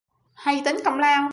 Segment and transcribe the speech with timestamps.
[0.35, 1.29] Hay tính công lao